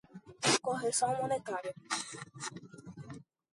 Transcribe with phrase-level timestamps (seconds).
[0.63, 1.75] correção monetária